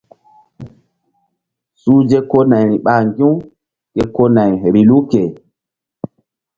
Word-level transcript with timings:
Suhze 1.81 2.17
ko 2.29 2.37
nayri 2.49 2.77
ɓa 2.85 2.93
ŋgi̧-u 3.07 3.29
ke 3.93 4.03
ko 4.15 4.23
nay 4.35 4.51
vbilu 4.61 4.97
ke. 5.09 5.23